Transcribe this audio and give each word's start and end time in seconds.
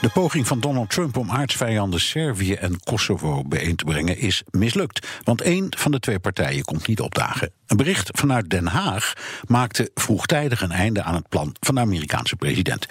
De 0.00 0.08
poging 0.08 0.46
van 0.46 0.60
Donald 0.60 0.90
Trump 0.90 1.16
om 1.16 1.30
aardsvijanden 1.30 2.00
Servië 2.00 2.54
en 2.54 2.80
Kosovo 2.84 3.44
bijeen 3.44 3.76
te 3.76 3.84
brengen 3.84 4.18
is 4.18 4.42
mislukt. 4.50 5.06
Want 5.22 5.40
één 5.40 5.66
van 5.78 5.90
de 5.90 6.00
twee 6.00 6.18
partijen 6.18 6.64
komt 6.64 6.86
niet 6.86 7.00
opdagen. 7.00 7.52
Een 7.66 7.76
bericht 7.76 8.10
vanuit 8.18 8.50
Den 8.50 8.66
Haag 8.66 9.12
maakte 9.46 9.90
vroegtijdig 9.94 10.62
een 10.62 10.70
einde 10.70 11.02
aan 11.02 11.14
het 11.14 11.28
plan 11.28 11.56
van 11.60 11.74
de 11.74 11.80
Amerikaanse 11.80 12.36
president. 12.36 12.86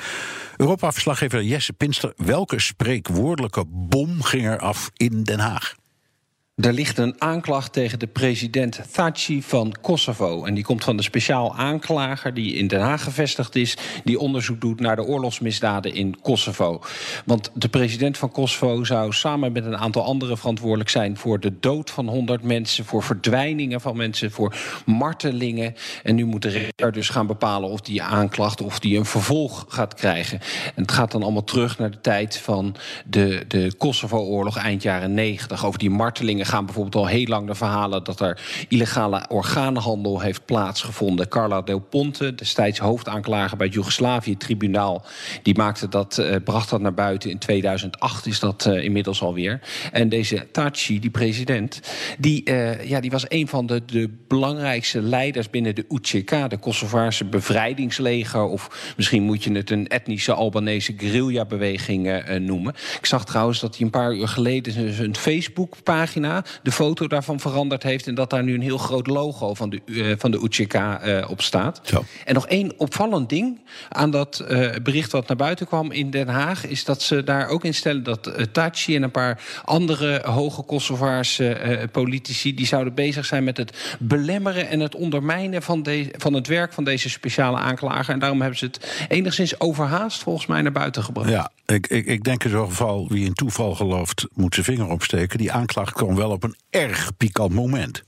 Europa-verslaggever 0.58 1.44
Jesse 1.44 1.74
Pinster, 1.74 2.14
welke 2.16 2.60
spreekwoordelijke 2.60 3.64
bom 3.68 4.24
ging 4.24 4.46
er 4.46 4.60
af 4.60 4.90
in 4.94 5.24
Den 5.24 5.40
Haag? 5.40 5.76
Er 6.60 6.74
ligt 6.74 6.98
een 6.98 7.16
aanklacht 7.18 7.74
tegen 7.74 8.00
de 8.00 8.08
president 8.08 8.82
Thaci 8.92 9.44
van 9.44 9.76
Kosovo. 9.82 10.46
En 10.46 10.54
die 10.54 10.64
komt 10.64 10.84
van 10.84 10.98
de 10.98 11.04
speciaal 11.04 11.56
aanklager 11.56 12.34
die 12.34 12.54
in 12.54 12.68
Den 12.68 12.80
Haag 12.80 13.04
gevestigd 13.04 13.56
is... 13.56 13.78
die 14.04 14.20
onderzoek 14.20 14.62
doet 14.62 14.80
naar 14.80 14.96
de 14.96 15.04
oorlogsmisdaden 15.04 15.94
in 15.94 16.22
Kosovo. 16.22 16.82
Want 17.26 17.52
de 17.54 17.70
president 17.70 18.18
van 18.18 18.32
Kosovo 18.32 18.84
zou 18.84 19.14
samen 19.14 19.52
met 19.52 19.66
een 19.66 19.78
aantal 19.78 20.04
anderen 20.04 20.38
verantwoordelijk 20.38 20.90
zijn... 20.90 21.18
voor 21.18 21.40
de 21.40 21.60
dood 21.60 21.90
van 21.90 22.08
100 22.08 22.44
mensen, 22.44 22.86
voor 22.86 23.04
verdwijningen 23.04 23.82
van 23.82 23.98
mensen... 23.98 24.32
voor 24.32 24.56
martelingen. 24.86 25.76
En 26.04 26.16
nu 26.16 26.26
moet 26.26 26.42
de 26.42 26.50
rechter 26.50 26.92
dus 26.92 27.10
gaan 27.10 27.28
bepalen 27.28 27.70
of 27.70 27.82
die 27.82 28.04
aanklacht... 28.04 28.62
of 28.62 28.80
die 28.80 28.98
een 28.98 29.06
vervolg 29.06 29.66
gaat 29.68 29.94
krijgen. 29.94 30.40
En 30.76 30.82
het 30.82 30.92
gaat 30.92 31.12
dan 31.12 31.24
allemaal 31.24 31.44
terug 31.44 31.78
naar 31.78 31.92
de 31.92 32.02
tijd 32.02 32.38
van 32.38 32.76
de, 33.06 33.46
de 33.48 33.74
Kosovo-oorlog 33.78 34.58
eind 34.58 34.82
jaren 34.82 35.14
90. 35.14 35.66
Over 35.66 35.80
die 35.80 35.90
martelingen 35.90 36.48
gaan 36.50 36.66
bijvoorbeeld 36.66 36.96
al 36.96 37.08
heel 37.08 37.26
lang 37.26 37.48
de 37.48 37.56
verhalen 37.56 38.04
dat 38.04 38.20
er 38.20 38.42
illegale 38.68 39.26
orgaanhandel 39.30 40.22
heeft 40.22 40.46
plaatsgevonden. 40.46 41.28
Carla 41.28 41.62
Del 41.62 41.80
Ponte, 41.80 42.36
destijds 42.36 42.80
hoofdaanklager 42.80 43.58
bij 43.58 43.66
het 43.66 43.76
Joegoslavië-tribunaal, 43.76 45.06
die 45.44 45.58
maakte 45.58 45.88
dat, 45.88 46.18
uh, 46.20 46.36
bracht 46.44 46.70
dat 46.70 46.82
naar 46.82 46.94
buiten. 46.94 47.30
In 47.30 47.38
2008 47.38 48.26
is 48.26 48.40
dat 48.40 48.66
uh, 48.66 48.84
inmiddels 48.84 49.22
alweer. 49.22 49.60
En 49.92 50.10
deze 50.10 50.48
Taci, 50.52 51.00
die 51.00 51.10
president, 51.10 51.82
die, 52.20 52.50
uh, 52.50 52.90
ja, 52.90 53.00
die 53.00 53.12
was 53.12 53.26
een 53.28 53.48
van 53.48 53.66
de, 53.66 53.86
de 53.86 54.10
belangrijkste 54.28 55.02
leiders 55.02 55.50
binnen 55.50 55.76
de 55.76 55.86
UCK, 55.90 56.50
de 56.50 56.58
Kosovaarse 56.58 57.26
bevrijdingsleger. 57.26 58.44
Of 58.44 58.94
misschien 58.98 59.24
moet 59.24 59.44
je 59.44 59.52
het 59.52 59.70
een 59.70 59.88
etnische 59.88 60.34
Albanese 60.34 60.94
guerrilla-beweging 60.98 62.24
noemen. 62.40 62.74
Ik 63.00 63.06
zag 63.06 63.26
trouwens 63.26 63.60
dat 63.60 63.76
hij 63.76 63.86
een 63.86 63.92
paar 63.92 64.14
uur 64.14 64.28
geleden 64.28 65.04
een 65.04 65.16
Facebook-pagina 65.16 66.39
de 66.64 66.72
foto 66.72 67.08
daarvan 67.08 67.40
veranderd 67.40 67.84
heeft... 67.84 68.08
en 68.08 68.16
dat 68.16 68.30
daar 68.30 68.44
nu 68.44 68.54
een 68.54 68.62
heel 68.62 68.78
groot 68.78 69.08
logo 69.08 69.54
van 69.54 69.70
de, 69.70 69.82
uh, 69.86 70.14
van 70.18 70.32
de 70.32 70.40
UCK 70.44 70.74
uh, 70.74 71.30
op 71.30 71.42
staat. 71.42 71.80
Zo. 71.84 72.04
En 72.26 72.34
nog 72.34 72.48
één 72.48 72.74
opvallend 72.78 73.30
ding 73.30 73.60
aan 73.90 74.12
dat 74.12 74.46
uh, 74.50 74.70
bericht 74.84 75.12
wat 75.12 75.28
naar 75.28 75.38
buiten 75.38 75.68
kwam 75.68 75.92
in 75.92 76.10
Den 76.10 76.28
Haag... 76.28 76.66
is 76.66 76.84
dat 76.84 77.02
ze 77.02 77.24
daar 77.24 77.48
ook 77.48 77.64
in 77.64 77.74
stellen 77.74 78.04
dat 78.04 78.32
Taci 78.52 78.96
en 78.96 79.04
een 79.04 79.12
paar 79.12 79.42
andere 79.66 80.22
hoge 80.26 80.62
Kosovaarse 80.62 81.88
politici... 81.92 82.54
die 82.54 82.66
zouden 82.66 82.94
bezig 82.94 83.26
zijn 83.26 83.44
met 83.44 83.58
het 83.58 83.98
belemmeren 84.00 84.70
en 84.70 84.80
het 84.80 84.96
ondermijnen... 84.96 85.62
van, 85.62 85.84
de, 85.84 86.14
van 86.18 86.34
het 86.34 86.48
werk 86.48 86.74
van 86.74 86.84
deze 86.84 87.10
speciale 87.10 87.58
aanklager. 87.58 88.14
En 88.14 88.20
daarom 88.20 88.42
hebben 88.42 88.60
ze 88.60 88.66
het 88.66 89.06
enigszins 89.08 89.60
overhaast 89.60 90.24
volgens 90.24 90.46
mij 90.46 90.62
naar 90.62 90.72
buiten 90.72 91.04
gebracht. 91.04 91.30
Ja, 91.30 91.52
ik, 91.66 91.88
ik, 91.88 92.06
ik 92.06 92.24
denk 92.24 92.44
in 92.44 92.50
zo'n 92.50 92.70
geval, 92.70 93.08
wie 93.10 93.26
in 93.26 93.34
toeval 93.34 93.76
gelooft, 93.76 94.28
moet 94.34 94.54
zijn 94.54 94.66
vinger 94.66 94.88
opsteken. 94.88 95.38
Die 95.38 95.52
aanklacht 95.52 95.94
kwam 95.94 96.16
wel 96.20 96.32
op 96.32 96.44
een 96.44 96.56
erg 96.70 97.18
pikant 97.18 97.54
moment. 97.54 98.04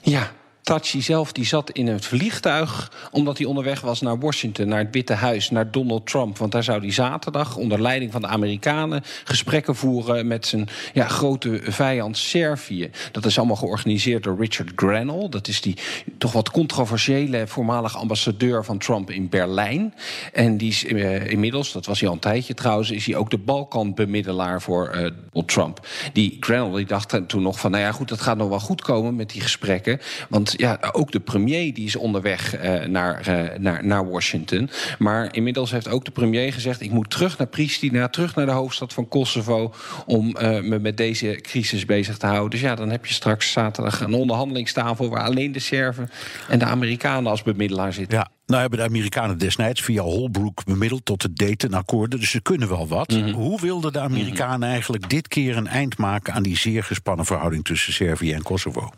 Ja, 0.00 0.32
Zelf 0.80 1.32
die 1.32 1.44
zat 1.44 1.70
in 1.70 1.86
het 1.86 2.04
vliegtuig 2.04 2.92
omdat 3.10 3.38
hij 3.38 3.46
onderweg 3.46 3.80
was 3.80 4.00
naar 4.00 4.18
Washington, 4.18 4.68
naar 4.68 4.78
het 4.78 4.88
Witte 4.90 5.12
Huis, 5.12 5.50
naar 5.50 5.70
Donald 5.70 6.06
Trump. 6.06 6.38
Want 6.38 6.52
daar 6.52 6.62
zou 6.62 6.80
hij 6.80 6.92
zaterdag 6.92 7.56
onder 7.56 7.80
leiding 7.80 8.12
van 8.12 8.20
de 8.20 8.26
Amerikanen 8.26 9.02
gesprekken 9.24 9.76
voeren 9.76 10.26
met 10.26 10.46
zijn 10.46 10.68
ja, 10.92 11.08
grote 11.08 11.60
vijand 11.62 12.18
Servië. 12.18 12.90
Dat 13.10 13.24
is 13.24 13.38
allemaal 13.38 13.56
georganiseerd 13.56 14.22
door 14.22 14.36
Richard 14.38 14.72
Grenell. 14.76 15.28
Dat 15.28 15.48
is 15.48 15.60
die 15.60 15.76
toch 16.18 16.32
wat 16.32 16.50
controversiële 16.50 17.46
voormalig 17.46 17.96
ambassadeur 17.96 18.64
van 18.64 18.78
Trump 18.78 19.10
in 19.10 19.28
Berlijn. 19.28 19.94
En 20.32 20.56
die 20.56 20.68
is 20.68 20.84
uh, 20.84 21.30
inmiddels, 21.30 21.72
dat 21.72 21.86
was 21.86 22.00
hij 22.00 22.08
al 22.08 22.14
een 22.14 22.20
tijdje 22.20 22.54
trouwens, 22.54 22.90
is 22.90 23.06
hij 23.06 23.16
ook 23.16 23.30
de 23.30 23.38
Balkanbemiddelaar 23.38 24.62
voor 24.62 24.86
uh, 24.88 24.92
Donald 24.92 25.48
Trump. 25.52 25.86
Die 26.12 26.36
Grenell 26.40 26.76
die 26.76 26.86
dacht 26.86 27.20
toen 27.26 27.42
nog 27.42 27.60
van, 27.60 27.70
nou 27.70 27.82
ja 27.82 27.92
goed, 27.92 28.08
dat 28.08 28.20
gaat 28.20 28.36
nog 28.36 28.48
wel 28.48 28.60
goed 28.60 28.82
komen 28.82 29.16
met 29.16 29.30
die 29.30 29.40
gesprekken. 29.40 30.00
Want 30.28 30.60
ja, 30.62 30.78
ook 30.92 31.12
de 31.12 31.20
premier 31.20 31.74
die 31.74 31.86
is 31.86 31.96
onderweg 31.96 32.62
uh, 32.62 32.84
naar, 32.84 33.28
uh, 33.28 33.58
naar, 33.58 33.84
naar 33.84 34.10
Washington. 34.10 34.70
Maar 34.98 35.34
inmiddels 35.34 35.70
heeft 35.70 35.88
ook 35.88 36.04
de 36.04 36.10
premier 36.10 36.52
gezegd... 36.52 36.80
ik 36.80 36.90
moet 36.90 37.10
terug 37.10 37.38
naar 37.38 37.46
Pristina, 37.46 38.08
terug 38.08 38.34
naar 38.34 38.46
de 38.46 38.52
hoofdstad 38.52 38.92
van 38.92 39.08
Kosovo... 39.08 39.74
om 40.06 40.26
uh, 40.26 40.60
me 40.60 40.78
met 40.78 40.96
deze 40.96 41.38
crisis 41.40 41.84
bezig 41.84 42.16
te 42.16 42.26
houden. 42.26 42.50
Dus 42.50 42.60
ja, 42.60 42.74
dan 42.74 42.90
heb 42.90 43.06
je 43.06 43.14
straks 43.14 43.52
zaterdag 43.52 44.00
een 44.00 44.14
onderhandelingstafel... 44.14 45.08
waar 45.08 45.22
alleen 45.22 45.52
de 45.52 45.58
Serven 45.58 46.10
en 46.48 46.58
de 46.58 46.64
Amerikanen 46.64 47.30
als 47.30 47.42
bemiddelaar 47.42 47.92
zitten. 47.92 48.18
Ja. 48.18 48.30
Nou 48.46 48.60
hebben 48.60 48.78
de 48.78 48.84
Amerikanen 48.84 49.38
destijds 49.38 49.80
via 49.80 50.02
Holbrooke 50.02 50.62
bemiddeld 50.64 51.04
tot 51.04 51.22
de 51.22 51.32
Dayton-akkoorden, 51.32 52.20
dus 52.20 52.30
ze 52.30 52.42
kunnen 52.42 52.68
wel 52.68 52.88
wat. 52.88 53.10
Mm 53.10 53.22
-hmm. 53.22 53.32
Hoe 53.32 53.60
wilden 53.60 53.92
de 53.92 54.00
Amerikanen 54.00 54.60
-hmm. 54.60 54.70
eigenlijk 54.70 55.10
dit 55.10 55.28
keer 55.28 55.56
een 55.56 55.66
eind 55.66 55.98
maken 55.98 56.34
aan 56.34 56.42
die 56.42 56.56
zeer 56.56 56.84
gespannen 56.84 57.26
verhouding 57.26 57.64
tussen 57.64 57.92
Servië 57.92 58.32
en 58.32 58.42
Kosovo? 58.42 58.90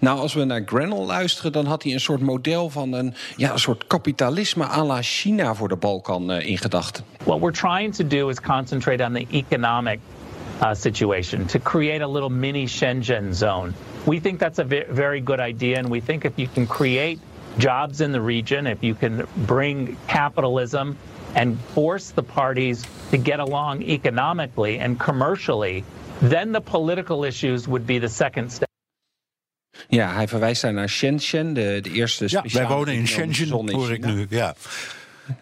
Nou, 0.00 0.18
als 0.18 0.34
we 0.34 0.44
naar 0.44 0.62
Grenell 0.66 1.04
luisteren, 1.04 1.52
dan 1.52 1.66
had 1.66 1.82
hij 1.82 1.92
een 1.92 2.00
soort 2.00 2.20
model 2.20 2.70
van 2.70 2.92
een, 2.92 3.14
ja, 3.36 3.52
een 3.52 3.58
soort 3.58 3.86
kapitalisme 3.86 4.64
à 4.64 4.84
la 4.84 5.02
China 5.02 5.54
voor 5.54 5.68
de 5.68 5.76
Balkan 5.76 6.30
uh, 6.30 6.46
in 6.46 6.58
gedachten. 6.58 7.04
What 7.24 7.40
we're 7.40 7.52
trying 7.52 7.94
to 7.94 8.06
do 8.06 8.28
is 8.28 8.40
concentrate 8.40 9.04
on 9.04 9.12
the 9.12 9.26
economic 9.30 9.98
uh, 10.62 10.74
situation 10.74 11.46
to 11.46 11.58
create 11.58 12.04
a 12.04 12.08
little 12.08 12.30
mini 12.30 12.66
Shenzhen 12.66 13.34
zone. 13.34 13.72
We 14.04 14.20
think 14.20 14.38
that's 14.38 14.58
a 14.58 14.84
very 14.92 15.20
good 15.24 15.40
idea, 15.40 15.78
and 15.78 15.88
we 15.88 16.00
think 16.00 16.24
if 16.24 16.32
you 16.34 16.48
can 16.54 16.66
create 16.66 17.18
jobs 17.58 18.00
in 18.00 18.12
the 18.12 18.20
region, 18.20 18.66
if 18.66 18.82
you 18.82 18.94
can 18.94 19.26
bring 19.46 19.96
capitalism 20.06 20.96
and 21.34 21.58
force 21.74 22.12
the 22.12 22.22
parties 22.22 22.86
to 23.10 23.16
get 23.18 23.40
along 23.40 23.82
economically 23.82 24.78
and 24.78 24.98
commercially, 24.98 25.84
then 26.20 26.52
the 26.52 26.60
political 26.60 27.24
issues 27.24 27.66
would 27.66 27.86
be 27.86 27.98
the 27.98 28.08
second 28.08 28.50
step. 28.50 28.71
Ja, 29.96 30.14
hij 30.14 30.28
verwijst 30.28 30.62
daar 30.62 30.72
naar 30.72 30.88
Shenzhen, 30.88 31.54
de, 31.54 31.78
de 31.82 31.92
eerste 31.92 32.24
Ja, 32.28 32.44
wij 32.52 32.66
wonen 32.66 32.94
in 32.94 33.06
Shenzhen, 33.06 33.50
hoor 33.50 33.92
ik 33.92 34.04
nu. 34.04 34.26
Ja. 34.28 34.54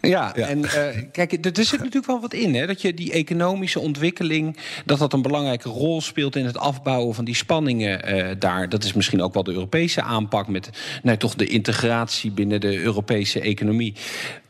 Ja, 0.01 0.33
ja, 0.35 0.47
en 0.47 0.59
uh, 0.59 0.87
kijk, 1.11 1.31
er, 1.31 1.51
er 1.51 1.65
zit 1.65 1.79
natuurlijk 1.79 2.05
wel 2.05 2.21
wat 2.21 2.33
in, 2.33 2.55
hè, 2.55 2.67
dat 2.67 2.81
je 2.81 2.93
die 2.93 3.11
economische 3.11 3.79
ontwikkeling, 3.79 4.57
dat 4.85 4.99
dat 4.99 5.13
een 5.13 5.21
belangrijke 5.21 5.69
rol 5.69 6.01
speelt 6.01 6.35
in 6.35 6.45
het 6.45 6.57
afbouwen 6.57 7.15
van 7.15 7.25
die 7.25 7.35
spanningen 7.35 8.15
uh, 8.15 8.29
daar. 8.39 8.69
Dat 8.69 8.83
is 8.83 8.93
misschien 8.93 9.21
ook 9.21 9.33
wel 9.33 9.43
de 9.43 9.51
Europese 9.51 10.01
aanpak 10.01 10.47
met 10.47 10.69
nou, 11.03 11.17
toch 11.17 11.35
de 11.35 11.45
integratie 11.45 12.31
binnen 12.31 12.61
de 12.61 12.77
Europese 12.77 13.39
economie. 13.39 13.93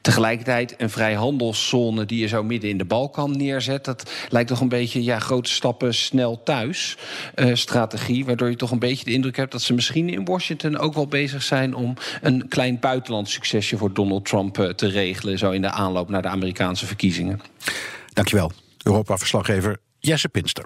Tegelijkertijd 0.01 0.75
een 0.77 0.89
vrijhandelszone 0.89 2.05
die 2.05 2.19
je 2.19 2.27
zo 2.27 2.43
midden 2.43 2.69
in 2.69 2.77
de 2.77 2.85
Balkan 2.85 3.37
neerzet. 3.37 3.85
Dat 3.85 4.11
lijkt 4.29 4.49
toch 4.49 4.61
een 4.61 4.69
beetje 4.69 5.03
ja, 5.03 5.19
grote 5.19 5.49
stappen 5.49 5.93
snel 5.93 6.43
thuis 6.43 6.97
uh, 7.35 7.55
strategie. 7.55 8.25
Waardoor 8.25 8.49
je 8.49 8.55
toch 8.55 8.71
een 8.71 8.79
beetje 8.79 9.05
de 9.05 9.11
indruk 9.11 9.37
hebt 9.37 9.51
dat 9.51 9.61
ze 9.61 9.73
misschien 9.73 10.09
in 10.09 10.25
Washington 10.25 10.77
ook 10.77 10.93
wel 10.93 11.07
bezig 11.07 11.43
zijn 11.43 11.75
om 11.75 11.93
een 12.21 12.47
klein 12.47 12.79
buitenlands 12.79 13.33
succesje 13.33 13.77
voor 13.77 13.93
Donald 13.93 14.25
Trump 14.25 14.57
uh, 14.57 14.69
te 14.69 14.87
regelen. 14.87 15.37
Zo 15.37 15.51
in 15.51 15.61
de 15.61 15.71
aanloop 15.71 16.09
naar 16.09 16.21
de 16.21 16.27
Amerikaanse 16.27 16.85
verkiezingen. 16.85 17.41
Dankjewel, 18.13 18.51
Europa-verslaggever 18.83 19.77
Jesse 19.99 20.29
Pinster. 20.29 20.65